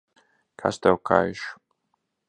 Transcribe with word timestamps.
Kas 0.61 0.81
tev 0.81 0.97
kaiš? 1.11 1.47